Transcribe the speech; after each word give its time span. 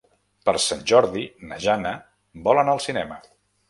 Per 0.47 0.53
Sant 0.63 0.81
Jordi 0.93 1.27
na 1.53 1.61
Jana 1.69 1.95
vol 2.51 2.67
anar 2.67 2.79
al 2.79 2.87
cinema. 2.91 3.25